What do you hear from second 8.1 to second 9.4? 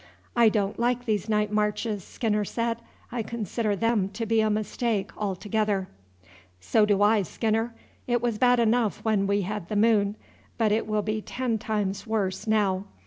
was bad enough when